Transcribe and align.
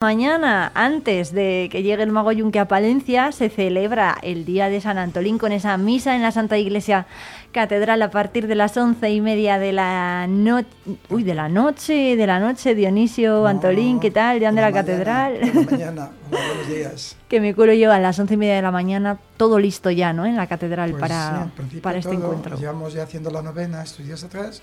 Mañana, 0.00 0.70
antes 0.76 1.32
de 1.32 1.68
que 1.72 1.82
llegue 1.82 2.04
el 2.04 2.12
mago 2.12 2.30
Yunque 2.30 2.60
a 2.60 2.68
Palencia, 2.68 3.32
se 3.32 3.48
celebra 3.48 4.16
el 4.22 4.44
Día 4.44 4.68
de 4.68 4.80
San 4.80 4.96
Antolín 4.96 5.38
con 5.38 5.50
esa 5.50 5.76
misa 5.76 6.14
en 6.14 6.22
la 6.22 6.30
Santa 6.30 6.56
Iglesia 6.56 7.08
Catedral 7.50 8.00
a 8.02 8.12
partir 8.12 8.46
de 8.46 8.54
las 8.54 8.76
once 8.76 9.10
y 9.10 9.20
media 9.20 9.58
de 9.58 9.72
la 9.72 10.28
noche. 10.28 10.68
Uy, 11.08 11.24
de 11.24 11.34
la 11.34 11.48
noche, 11.48 12.14
de 12.14 12.26
la 12.28 12.38
noche, 12.38 12.76
Dionisio, 12.76 13.44
Antolín, 13.48 13.98
¿qué 13.98 14.12
tal? 14.12 14.38
Ya 14.38 14.52
de 14.52 14.60
la, 14.60 14.70
Catedral. 14.70 15.40
mañana, 15.68 16.10
buenos 16.30 16.68
días. 16.68 17.16
que 17.28 17.40
mi 17.40 17.52
culo 17.52 17.74
lleva 17.74 17.96
a 17.96 18.00
las 18.00 18.16
once 18.20 18.34
y 18.34 18.36
media 18.36 18.54
de 18.54 18.62
la 18.62 18.70
mañana, 18.70 19.18
todo 19.36 19.58
listo 19.58 19.90
ya, 19.90 20.12
¿no? 20.12 20.26
En 20.26 20.36
la 20.36 20.46
Catedral 20.46 20.92
Pues 20.92 21.00
para, 21.00 21.50
sí, 21.72 21.80
para 21.80 21.98
este 21.98 22.14
todo, 22.14 22.24
encuentro. 22.26 22.56
Llevamos 22.56 22.92
ya 22.92 23.02
haciendo 23.02 23.30
la 23.32 23.42
novena 23.42 23.82
estos 23.82 24.06
días 24.06 24.22
atrás. 24.22 24.62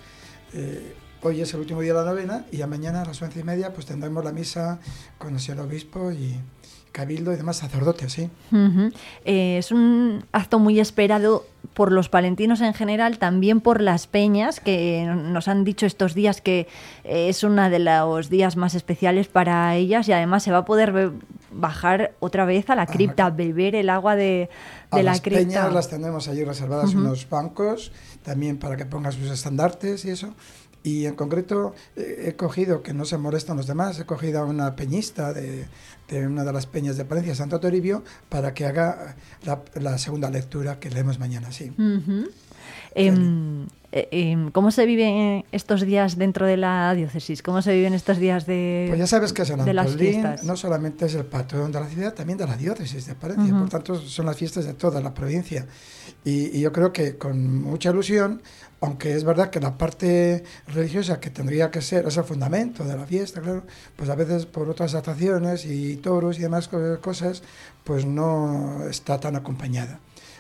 Eh, 0.54 0.96
hoy 1.26 1.42
es 1.42 1.54
el 1.54 1.60
último 1.62 1.82
día 1.82 1.94
de 1.94 2.00
la 2.00 2.06
novena 2.06 2.46
y 2.52 2.58
ya 2.58 2.68
mañana 2.68 3.02
a 3.02 3.06
las 3.06 3.22
once 3.22 3.40
y 3.40 3.44
media 3.44 3.74
pues 3.74 3.86
tendremos 3.86 4.24
la 4.24 4.32
misa 4.32 4.80
con 5.18 5.34
el 5.34 5.40
señor 5.40 5.66
obispo 5.66 6.12
y 6.12 6.36
cabildo 6.92 7.34
y 7.34 7.36
demás 7.36 7.58
sacerdotes, 7.58 8.14
sí. 8.14 8.30
Eh, 9.26 9.58
es 9.58 9.72
un 9.74 10.24
acto 10.32 10.60
muy 10.60 10.80
esperado 10.80 11.46
por 11.74 11.92
los 11.92 12.08
palentinos 12.08 12.62
en 12.62 12.74
general, 12.74 13.18
también 13.18 13.60
por 13.60 13.82
las 13.82 14.08
peñas, 14.08 14.62
que 14.62 15.06
nos 15.06 15.50
han 15.50 15.66
dicho 15.66 15.86
estos 15.86 16.14
días 16.14 16.40
que 16.40 16.68
eh, 17.04 17.28
es 17.28 17.44
uno 17.44 17.70
de 17.70 17.80
los 17.80 18.30
días 18.30 18.56
más 18.56 18.76
especiales 18.76 19.28
para 19.28 19.76
ellas 19.76 20.08
y 20.08 20.14
además 20.14 20.44
se 20.44 20.52
va 20.54 20.60
a 20.60 20.66
poder 20.66 21.12
bajar 21.52 22.14
otra 22.22 22.46
vez 22.46 22.70
a 22.70 22.76
la 22.76 22.86
cripta, 22.86 23.30
beber 23.30 23.76
el 23.76 23.90
agua 23.90 24.16
de, 24.16 24.24
de 24.24 24.50
A 24.92 24.98
la 24.98 25.04
las 25.04 25.22
cripta. 25.22 25.40
peñas 25.42 25.74
las 25.74 25.90
tenemos 25.90 26.30
allí 26.30 26.46
reservadas 26.46 26.94
unos 26.94 27.28
bancos, 27.30 27.92
también 28.24 28.58
para 28.58 28.78
que 28.78 28.86
pongan 28.86 29.12
sus 29.12 29.30
estandartes 29.30 30.06
y 30.06 30.12
eso. 30.12 30.34
Y 30.86 31.08
en 31.08 31.16
concreto 31.16 31.74
eh, 31.96 32.26
he 32.28 32.36
cogido, 32.36 32.84
que 32.84 32.94
no 32.94 33.06
se 33.06 33.18
molestan 33.18 33.58
los 33.58 33.66
demás, 33.66 34.00
he 34.00 34.06
cogido 34.06 34.42
a 34.42 34.46
una 34.46 34.76
peñista 34.76 35.34
de, 35.34 35.66
de 36.08 36.28
una 36.28 36.44
de 36.44 36.54
las 36.54 36.68
peñas 36.68 36.96
de 36.96 37.06
Palencia, 37.06 37.34
Santo 37.34 37.60
Toribio, 37.60 38.04
para 38.30 38.54
que 38.54 38.68
haga 38.68 39.16
la, 39.46 39.64
la 39.74 39.98
segunda 39.98 40.30
lectura 40.30 40.80
que 40.80 40.92
leemos 40.92 41.18
mañana, 41.18 41.52
sí. 41.52 41.74
Eh, 42.96 43.08
em, 44.12 44.52
¿Cómo 44.52 44.72
se 44.72 44.86
viven 44.86 45.46
estos 45.54 45.82
días 45.82 46.18
dentro 46.18 46.46
de 46.46 46.58
la 46.58 46.94
diócesis? 46.94 47.42
¿Cómo 47.42 47.62
se 47.62 47.74
viven 47.74 47.94
estos 47.94 48.18
días 48.18 48.46
de, 48.46 48.86
Pues 48.90 49.00
ya 49.00 49.08
sabes 49.08 49.32
que 49.32 49.46
San 49.46 49.62
Antolín 49.62 50.22
no 50.44 50.58
solamente 50.58 51.06
es 51.06 51.16
el 51.16 51.26
patrón 51.26 51.72
de 51.72 51.80
la 51.80 51.88
ciudad, 51.88 52.14
también 52.14 52.38
de 52.38 52.46
la 52.46 52.58
diócesis 52.58 53.06
de 53.06 53.16
Palencia, 53.16 53.54
Ujú. 53.54 53.60
por 53.62 53.70
tanto 53.70 53.96
son 53.96 54.26
las 54.26 54.36
fiestas 54.36 54.66
de 54.66 54.74
toda 54.74 55.00
la 55.00 55.14
provincia. 55.14 55.66
Y, 56.26 56.58
y 56.58 56.60
yo 56.62 56.74
creo 56.74 56.92
que 56.92 57.18
con 57.18 57.62
mucha 57.64 57.92
ilusión, 57.92 58.42
aunque 58.82 59.14
es 59.16 59.24
verdad 59.24 59.50
que 59.50 59.62
la 59.62 59.78
parte 59.78 60.44
religiosa 60.68 61.22
que 61.22 61.30
tendría 61.30 61.72
que 61.72 61.82
ser, 61.82 62.06
es 62.06 62.18
el 62.18 62.26
fundamento 62.26 62.84
de 62.84 62.98
la 62.98 63.06
fiesta, 63.06 63.40
claro, 63.40 63.64
pues 63.96 64.10
a 64.10 64.16
veces 64.16 64.46
por 64.46 64.70
otras 64.70 64.94
atracciones 64.94 65.66
y 65.66 65.96
toros 65.98 66.38
y 66.38 66.42
demás 66.42 66.68
co- 66.68 67.00
cosas, 67.00 67.44
pues 67.86 68.06
no 68.06 68.84
está 68.90 69.20
tan 69.22 69.38
acompañada. 69.38 70.00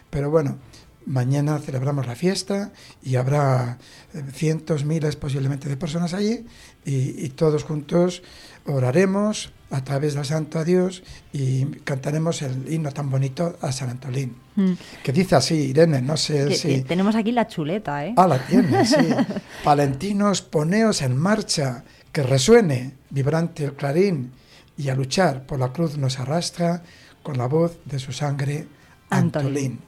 Pero 0.09 0.29
bueno, 0.29 0.57
mañana 1.05 1.59
celebramos 1.59 2.07
la 2.07 2.15
fiesta 2.15 2.71
y 3.03 3.15
habrá 3.15 3.77
eh, 4.13 4.23
cientos, 4.33 4.85
miles 4.85 5.15
posiblemente 5.15 5.69
de 5.69 5.77
personas 5.77 6.13
allí 6.13 6.45
y, 6.85 7.25
y 7.25 7.29
todos 7.29 7.63
juntos 7.63 8.23
oraremos 8.65 9.51
a 9.71 9.83
través 9.83 10.13
del 10.13 10.25
Santo 10.25 10.59
a 10.59 10.63
Dios 10.63 11.03
y 11.33 11.65
cantaremos 11.83 12.41
el 12.41 12.71
himno 12.71 12.91
tan 12.91 13.09
bonito 13.09 13.57
a 13.61 13.71
San 13.71 13.89
Antolín. 13.89 14.35
Mm. 14.55 14.73
Que 15.03 15.11
dice 15.11 15.35
así, 15.35 15.55
Irene, 15.55 16.01
no 16.01 16.17
sé 16.17 16.47
Que- 16.49 16.55
si... 16.55 16.67
que 16.69 16.81
tenemos 16.81 17.15
aquí 17.15 17.31
la 17.31 17.47
chuleta, 17.47 18.05
¿eh? 18.05 18.13
Ah, 18.15 18.27
la 18.27 18.39
tiene, 18.45 18.85
sí. 18.85 18.95
Palentinos, 19.63 20.41
poneos 20.41 21.01
en 21.01 21.17
marcha, 21.17 21.83
que 22.11 22.23
resuene 22.23 22.93
vibrante 23.09 23.65
el 23.65 23.73
clarín, 23.73 24.31
y 24.77 24.89
a 24.89 24.95
luchar 24.95 25.45
por 25.45 25.59
la 25.59 25.71
cruz 25.73 25.97
nos 25.97 26.19
arrastra 26.19 26.83
con 27.23 27.37
la 27.37 27.47
voz 27.47 27.77
de 27.85 27.97
su 27.99 28.11
sangre 28.11 28.67
Antolín. 29.09 29.47
Antolín. 29.47 29.79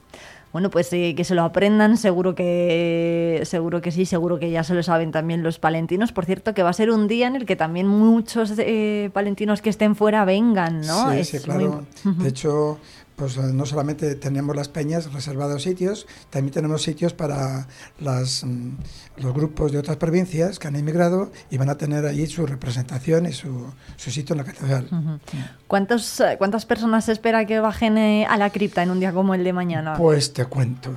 Bueno, 0.52 0.70
pues 0.70 0.90
eh, 0.92 1.14
que 1.14 1.24
se 1.24 1.34
lo 1.34 1.42
aprendan, 1.42 1.96
seguro 1.98 2.34
que 2.34 3.42
seguro 3.44 3.80
que 3.82 3.92
sí, 3.92 4.06
seguro 4.06 4.38
que 4.38 4.50
ya 4.50 4.64
se 4.64 4.74
lo 4.74 4.82
saben 4.82 5.12
también 5.12 5.42
los 5.42 5.58
palentinos. 5.58 6.12
Por 6.12 6.24
cierto, 6.24 6.54
que 6.54 6.62
va 6.62 6.70
a 6.70 6.72
ser 6.72 6.90
un 6.90 7.06
día 7.06 7.26
en 7.26 7.36
el 7.36 7.44
que 7.44 7.54
también 7.54 7.86
muchos 7.86 8.54
eh, 8.58 9.10
palentinos 9.12 9.60
que 9.60 9.70
estén 9.70 9.94
fuera 9.94 10.24
vengan, 10.24 10.80
¿no? 10.80 11.12
Sí, 11.12 11.18
Es 11.18 11.28
sí, 11.28 11.38
claro. 11.40 11.84
De 12.04 12.28
hecho, 12.28 12.78
pues 13.18 13.36
eh, 13.36 13.40
no 13.52 13.66
solamente 13.66 14.14
tenemos 14.14 14.54
las 14.54 14.68
peñas 14.68 15.12
reservados 15.12 15.64
sitios, 15.64 16.06
también 16.30 16.54
tenemos 16.54 16.82
sitios 16.82 17.12
para 17.12 17.66
las, 17.98 18.44
mm, 18.44 18.76
los 19.16 19.34
grupos 19.34 19.72
de 19.72 19.78
otras 19.78 19.96
provincias 19.96 20.60
que 20.60 20.68
han 20.68 20.76
emigrado 20.76 21.32
y 21.50 21.58
van 21.58 21.68
a 21.68 21.76
tener 21.76 22.06
allí 22.06 22.28
su 22.28 22.46
representación 22.46 23.26
y 23.26 23.32
su, 23.32 23.72
su 23.96 24.10
sitio 24.12 24.34
en 24.34 24.38
la 24.38 24.44
catedral. 24.44 25.20
¿Cuántos, 25.66 26.20
eh, 26.20 26.36
¿Cuántas 26.38 26.64
personas 26.64 27.06
se 27.06 27.12
espera 27.12 27.44
que 27.44 27.58
bajen 27.58 27.98
eh, 27.98 28.24
a 28.26 28.36
la 28.36 28.50
cripta 28.50 28.84
en 28.84 28.92
un 28.92 29.00
día 29.00 29.12
como 29.12 29.34
el 29.34 29.42
de 29.42 29.52
mañana? 29.52 29.96
Pues 29.96 30.32
te 30.32 30.44
cuento, 30.44 30.94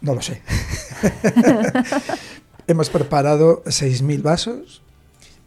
no 0.00 0.14
lo 0.14 0.22
sé. 0.22 0.40
Hemos 2.66 2.88
preparado 2.88 3.62
6.000 3.64 4.22
vasos 4.22 4.82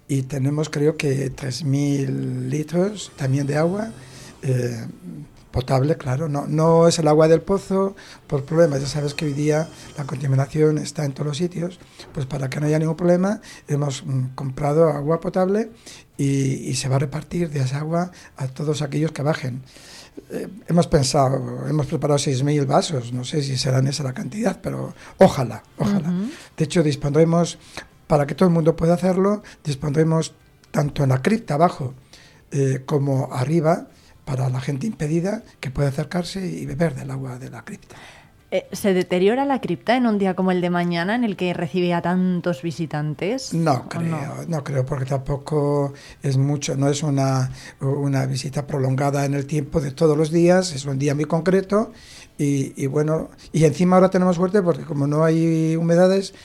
y 0.07 0.23
tenemos 0.23 0.69
creo 0.69 0.95
que 0.95 1.33
3.000 1.35 2.49
litros 2.49 3.11
también 3.15 3.47
de 3.47 3.57
agua. 3.57 3.89
eh, 4.43 4.85
potable, 5.53 5.97
claro, 5.97 6.27
no, 6.27 6.47
no 6.47 6.87
es 6.87 6.97
el 6.97 7.07
agua 7.07 7.27
del 7.27 7.41
pozo 7.41 7.95
por 8.25 8.43
problemas, 8.43 8.81
ya 8.81 8.87
sabes 8.87 9.13
que 9.13 9.25
hoy 9.25 9.33
día 9.33 9.69
la 9.95 10.03
contaminación 10.05 10.79
está 10.79 11.05
en 11.05 11.13
todos 11.13 11.27
los 11.27 11.37
sitios, 11.37 11.79
pues 12.11 12.25
para 12.25 12.49
que 12.49 12.59
no 12.59 12.65
haya 12.65 12.79
ningún 12.79 12.95
problema 12.95 13.39
hemos 13.67 14.03
mm, 14.03 14.33
comprado 14.33 14.89
agua 14.89 15.19
potable 15.19 15.69
y, 16.17 16.55
y 16.69 16.73
se 16.73 16.89
va 16.89 16.95
a 16.95 16.99
repartir 16.99 17.51
de 17.51 17.59
esa 17.59 17.77
agua 17.77 18.11
a 18.35 18.47
todos 18.47 18.81
aquellos 18.81 19.11
que 19.11 19.21
bajen. 19.21 19.61
Eh, 20.31 20.47
hemos 20.67 20.87
pensado, 20.87 21.67
hemos 21.67 21.85
preparado 21.85 22.17
6.000 22.17 22.65
vasos, 22.65 23.13
no 23.13 23.23
sé 23.23 23.43
si 23.43 23.55
serán 23.55 23.85
esa 23.85 24.03
la 24.03 24.13
cantidad, 24.13 24.59
pero 24.59 24.95
ojalá, 25.19 25.61
ojalá. 25.77 26.11
De 26.57 26.63
hecho, 26.63 26.81
dispondremos, 26.81 27.59
para 28.07 28.25
que 28.25 28.33
todo 28.33 28.49
el 28.49 28.55
mundo 28.55 28.75
pueda 28.75 28.95
hacerlo, 28.95 29.43
dispondremos 29.63 30.33
tanto 30.71 31.03
en 31.03 31.09
la 31.09 31.21
cripta 31.21 31.53
abajo 31.53 31.93
eh, 32.51 32.81
como 32.87 33.31
arriba 33.31 33.87
para 34.25 34.49
la 34.49 34.61
gente 34.61 34.87
impedida 34.87 35.43
que 35.59 35.71
pueda 35.71 35.89
acercarse 35.89 36.45
y 36.47 36.65
beber 36.65 36.95
del 36.95 37.11
agua 37.11 37.39
de 37.39 37.49
la 37.49 37.63
cripta. 37.63 37.95
Eh, 38.51 38.67
¿Se 38.71 38.93
deteriora 38.93 39.45
la 39.45 39.59
cripta 39.61 39.97
en 39.97 40.05
un 40.05 40.19
día 40.19 40.35
como 40.35 40.51
el 40.51 40.61
de 40.61 40.69
mañana 40.69 41.15
en 41.15 41.23
el 41.23 41.35
que 41.35 41.55
recibe 41.55 41.91
a 41.91 42.03
tantos 42.03 42.61
visitantes? 42.61 43.51
No 43.51 43.73
¿O 43.73 43.89
creo, 43.89 44.45
no? 44.47 44.63
creo, 44.63 44.85
porque 44.85 45.05
tampoco 45.05 45.93
es 46.21 46.37
mucho, 46.37 46.75
no 46.77 46.87
es 46.87 47.01
una, 47.01 47.51
una 47.79 48.27
visita 48.27 48.67
prolongada 48.67 49.25
en 49.25 49.33
el 49.33 49.47
tiempo 49.47 49.81
de 49.81 49.89
todos 49.89 50.15
los 50.15 50.29
días, 50.29 50.71
es 50.73 50.85
un 50.85 50.99
día 50.99 51.15
muy 51.15 51.25
concreto 51.25 51.93
y, 52.37 52.79
y 52.79 52.85
bueno, 52.85 53.31
y 53.51 53.65
encima 53.65 53.95
ahora 53.95 54.11
tenemos 54.11 54.35
suerte 54.35 54.61
porque 54.61 54.83
como 54.83 55.07
no 55.07 55.23
hay 55.23 55.75
humedades, 55.75 56.35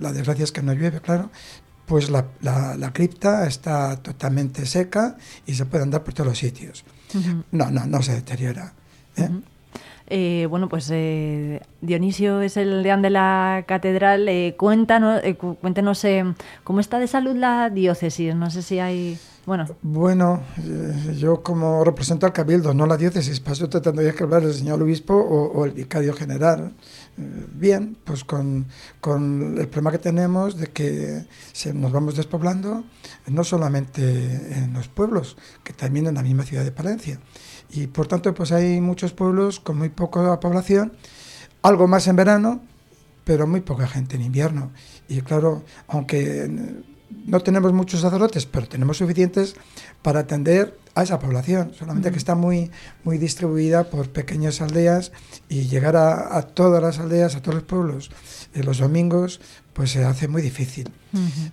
la 0.00 0.12
desgracia 0.12 0.42
es 0.42 0.50
que 0.50 0.62
no 0.62 0.72
llueve, 0.72 1.00
claro, 1.00 1.30
pues 1.86 2.10
la, 2.10 2.26
la, 2.42 2.76
la 2.76 2.92
cripta 2.92 3.46
está 3.46 3.96
totalmente 3.96 4.66
seca 4.66 5.16
y 5.46 5.54
se 5.54 5.64
puede 5.66 5.84
andar 5.84 6.04
por 6.04 6.14
todos 6.14 6.28
los 6.28 6.38
sitios. 6.38 6.84
No, 7.52 7.70
no, 7.70 7.86
no 7.86 8.02
se 8.02 8.14
deteriora. 8.14 8.74
¿eh? 9.16 9.30
Eh, 10.08 10.46
bueno, 10.48 10.68
pues 10.68 10.88
eh, 10.92 11.60
Dionisio 11.80 12.40
es 12.40 12.56
el 12.56 12.82
deán 12.82 13.02
de 13.02 13.10
la 13.10 13.64
catedral. 13.66 14.28
Eh, 14.28 14.54
cuéntanos, 14.56 15.20
eh, 15.24 15.34
cu- 15.36 15.56
cuéntenos 15.56 16.04
eh, 16.04 16.24
cómo 16.64 16.80
está 16.80 16.98
de 16.98 17.06
salud 17.08 17.34
la 17.36 17.70
diócesis. 17.70 18.34
No 18.34 18.50
sé 18.50 18.62
si 18.62 18.78
hay. 18.78 19.18
Bueno, 19.46 19.66
Bueno, 19.82 20.42
eh, 20.58 21.14
yo 21.18 21.40
como 21.44 21.84
represento 21.84 22.26
al 22.26 22.32
Cabildo, 22.32 22.74
no 22.74 22.84
la 22.84 22.96
diócesis, 22.96 23.38
para 23.38 23.52
eso 23.52 23.68
te 23.68 23.80
tendría 23.80 24.12
que 24.12 24.24
hablar 24.24 24.42
el 24.42 24.52
señor 24.52 24.82
obispo 24.82 25.14
o, 25.14 25.64
el 25.64 25.70
vicario 25.70 26.12
general. 26.14 26.72
Bien, 27.16 27.96
pues 28.04 28.24
con, 28.24 28.66
con 29.00 29.56
el 29.58 29.68
problema 29.68 29.92
que 29.92 29.98
tenemos 29.98 30.56
de 30.56 30.66
que 30.66 31.24
se, 31.52 31.72
nos 31.72 31.92
vamos 31.92 32.16
despoblando, 32.16 32.82
no 33.28 33.44
solamente 33.44 34.02
en 34.58 34.72
los 34.74 34.88
pueblos, 34.88 35.36
que 35.62 35.72
también 35.72 36.08
en 36.08 36.14
la 36.16 36.22
misma 36.24 36.42
ciudad 36.42 36.64
de 36.64 36.72
Palencia. 36.72 37.20
Y 37.70 37.88
por 37.88 38.06
tanto, 38.06 38.34
pues 38.34 38.52
hay 38.52 38.80
muchos 38.80 39.12
pueblos 39.12 39.60
con 39.60 39.78
muy 39.78 39.88
poca 39.88 40.38
población, 40.40 40.92
algo 41.62 41.88
más 41.88 42.06
en 42.06 42.16
verano, 42.16 42.60
pero 43.24 43.46
muy 43.46 43.60
poca 43.60 43.86
gente 43.86 44.16
en 44.16 44.22
invierno. 44.22 44.70
Y 45.08 45.20
claro, 45.20 45.64
aunque 45.88 46.48
no 47.26 47.40
tenemos 47.40 47.72
muchos 47.72 48.00
sacerdotes, 48.00 48.46
pero 48.46 48.68
tenemos 48.68 48.98
suficientes 48.98 49.54
para 50.02 50.20
atender 50.20 50.78
a 50.94 51.02
esa 51.02 51.18
población, 51.18 51.72
solamente 51.78 52.10
que 52.10 52.16
está 52.16 52.34
muy, 52.34 52.70
muy 53.04 53.18
distribuida 53.18 53.84
por 53.90 54.08
pequeñas 54.08 54.62
aldeas 54.62 55.12
y 55.48 55.64
llegar 55.68 55.94
a, 55.96 56.38
a 56.38 56.42
todas 56.42 56.82
las 56.82 56.98
aldeas, 56.98 57.34
a 57.36 57.42
todos 57.42 57.56
los 57.56 57.64
pueblos, 57.64 58.10
eh, 58.54 58.62
los 58.62 58.78
domingos, 58.78 59.40
pues 59.74 59.90
se 59.90 60.04
hace 60.04 60.26
muy 60.26 60.40
difícil. 60.40 60.90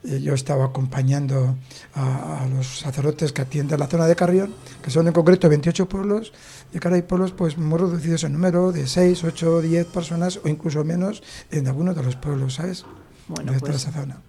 Eh, 0.06 0.22
Yo 0.22 0.34
estaba 0.34 0.66
acompañando 0.66 1.58
a, 1.94 2.44
a 2.44 2.48
los 2.48 2.80
sacerdotes 2.80 3.34
que 3.34 3.42
atienden 3.42 3.80
la 3.82 3.88
zona 3.88 4.08
de 4.08 4.16
Carrión, 4.16 4.54
que 4.82 4.92
son 4.92 5.08
en 5.08 5.14
concreto 5.14 5.50
28 5.50 5.90
pueblos, 5.90 6.32
y 6.74 6.80
claro, 6.80 6.96
hay 6.96 7.02
pueblos 7.02 7.34
pues 7.34 7.58
muy 7.58 7.78
reducidos 7.80 8.24
en 8.24 8.32
número, 8.32 8.72
de 8.72 8.88
6, 8.88 9.26
8, 9.26 9.62
10 9.62 9.86
personas 9.88 10.40
o 10.42 10.48
incluso 10.48 10.86
menos 10.86 11.22
en 11.52 11.68
algunos 11.68 11.98
de 11.98 12.04
los 12.04 12.16
pueblos, 12.16 12.54
¿sabes? 12.56 12.86
Bueno, 13.28 13.52
de 13.52 13.60
toda 13.60 13.72
pues 13.74 13.82
esa 13.84 13.92
zona. 13.92 14.22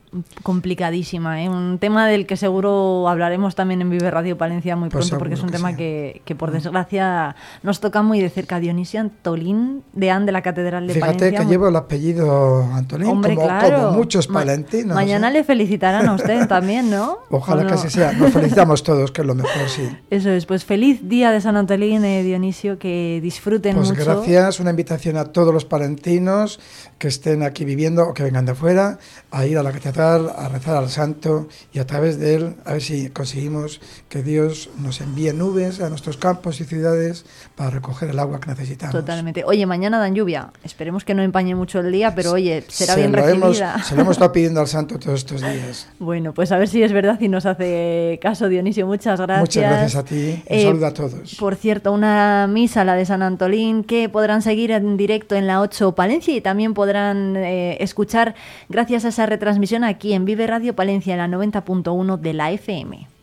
Complicadísima, 0.42 1.42
¿eh? 1.42 1.48
un 1.48 1.78
tema 1.78 2.06
del 2.06 2.26
que 2.26 2.36
seguro 2.36 3.08
hablaremos 3.08 3.54
también 3.54 3.80
en 3.82 3.90
Vive 3.90 4.10
Radio 4.10 4.38
Palencia 4.38 4.76
muy 4.76 4.88
Pues 4.88 5.06
pronto, 5.08 5.18
porque 5.18 5.34
es 5.34 5.40
un 5.40 5.48
que 5.48 5.56
tema 5.56 5.70
sí. 5.70 5.76
que, 5.76 6.22
que, 6.24 6.34
por 6.34 6.50
desgracia 6.50 7.34
nos 7.62 7.80
toca 7.80 8.02
muy 8.02 8.20
de 8.20 8.30
cerca. 8.30 8.60
Dionisio 8.60 9.00
Antolín, 9.00 9.82
deán 9.92 10.26
de 10.26 10.32
la 10.32 10.42
Catedral 10.42 10.86
de 10.86 10.94
Fíjate 10.94 11.14
Palencia. 11.14 11.40
que 11.40 11.46
llevo 11.46 11.68
el 11.68 11.76
apellido 11.76 12.62
Antolín, 12.72 13.08
Hombre, 13.08 13.34
como, 13.34 13.46
claro. 13.46 13.76
como 13.86 13.90
muchos 13.98 14.28
Ma- 14.28 14.40
palentinos. 14.40 14.94
mañana 14.94 15.28
¿eh? 15.28 15.32
le 15.32 15.44
felicitarán 15.44 16.08
a 16.08 16.14
usted 16.14 16.46
también, 16.46 16.90
¿no? 16.90 17.18
Ojalá 17.30 17.62
¿O 17.62 17.66
que 17.66 17.72
no? 17.72 17.78
así 17.78 17.90
sea. 17.90 18.12
Nos 18.12 18.32
felicitamos 18.32 18.82
todos, 18.82 19.10
que 19.12 19.22
es 19.22 19.26
lo 19.26 19.34
mejor, 19.34 19.68
sí. 19.68 19.88
Eso 20.10 20.30
es, 20.30 20.46
pues 20.46 20.64
feliz 20.64 21.08
día 21.08 21.30
de 21.32 21.40
San 21.40 21.56
Antolín, 21.56 22.04
eh, 22.04 22.22
Dionisio, 22.22 22.78
que 22.78 23.20
disfruten 23.22 23.76
Pues 23.76 23.90
mucho. 23.90 24.04
gracias, 24.04 24.60
una 24.60 24.70
invitación 24.70 25.16
a 25.16 25.24
todos 25.26 25.52
los 25.52 25.64
palentinos 25.64 26.60
que 26.98 27.08
estén 27.08 27.42
aquí 27.42 27.64
viviendo 27.64 28.04
o 28.08 28.14
que 28.14 28.22
vengan 28.22 28.46
de 28.46 28.54
fuera 28.54 28.98
a 29.30 29.46
ir 29.46 29.58
a 29.58 29.62
la 29.62 29.72
catedral, 29.72 30.03
a 30.12 30.48
rezar 30.48 30.76
al 30.76 30.88
santo 30.90 31.48
y 31.72 31.78
a 31.78 31.86
través 31.86 32.18
de 32.18 32.34
él 32.34 32.54
a 32.64 32.72
ver 32.72 32.82
si 32.82 33.10
conseguimos 33.10 33.80
que 34.08 34.22
Dios 34.22 34.70
nos 34.78 35.00
envíe 35.00 35.32
nubes 35.32 35.80
a 35.80 35.88
nuestros 35.88 36.16
campos 36.16 36.60
y 36.60 36.64
ciudades 36.64 37.24
para 37.56 37.70
recoger 37.70 38.10
el 38.10 38.18
agua 38.18 38.40
que 38.40 38.50
necesitamos. 38.50 38.92
Totalmente. 38.94 39.44
Oye, 39.44 39.66
mañana 39.66 39.98
dan 39.98 40.14
lluvia. 40.14 40.50
Esperemos 40.62 41.04
que 41.04 41.14
no 41.14 41.22
empañe 41.22 41.54
mucho 41.54 41.80
el 41.80 41.90
día, 41.92 42.14
pero 42.14 42.32
oye, 42.32 42.64
será 42.68 42.94
Se 42.94 43.00
bien 43.00 43.12
lo 43.12 43.18
hemos- 43.26 43.48
recibida. 43.58 43.82
se 43.82 43.94
lo 43.94 44.02
hemos 44.02 44.12
estado 44.12 44.32
pidiendo 44.32 44.60
al 44.60 44.68
santo 44.68 44.98
todos 44.98 45.20
estos 45.20 45.40
días. 45.40 45.88
Bueno, 45.98 46.32
pues 46.34 46.52
a 46.52 46.58
ver 46.58 46.68
si 46.68 46.82
es 46.82 46.92
verdad 46.92 47.18
y 47.20 47.28
nos 47.28 47.46
hace 47.46 48.18
caso 48.22 48.48
Dionisio. 48.48 48.86
Muchas 48.86 49.20
gracias. 49.20 49.40
Muchas 49.40 49.62
gracias 49.70 49.94
a 49.96 50.04
ti. 50.04 50.14
Un 50.14 50.42
Eh, 50.46 50.62
saludo 50.64 50.86
a 50.86 50.92
todos. 50.94 51.34
Por 51.38 51.56
cierto, 51.56 51.92
una 51.92 52.46
misa, 52.48 52.84
la 52.84 52.94
de 52.94 53.06
San 53.06 53.22
Antolín, 53.22 53.84
que 53.84 54.08
podrán 54.08 54.42
seguir 54.42 54.70
en 54.70 54.96
directo 54.96 55.34
en 55.34 55.46
la 55.46 55.60
8 55.60 55.94
Palencia 55.94 56.34
y 56.34 56.40
también 56.40 56.74
podrán 56.74 57.36
eh, 57.36 57.76
escuchar 57.80 58.34
gracias 58.68 59.04
a 59.04 59.08
esa 59.08 59.26
retransmisión 59.26 59.84
aquí 59.94 60.12
en 60.12 60.24
Vive 60.24 60.46
Radio 60.46 60.74
Palencia 60.74 61.14
en 61.14 61.18
la 61.18 61.38
90.1 61.38 62.18
de 62.18 62.32
la 62.34 62.50
FM. 62.50 63.13